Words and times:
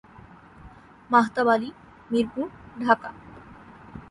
Mahtab 1.09 1.47
Ali 1.47 1.69
Mirpur, 2.09 2.47
Dhaka. 2.79 3.09